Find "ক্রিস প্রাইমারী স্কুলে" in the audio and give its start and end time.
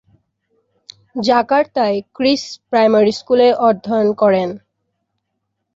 2.15-3.47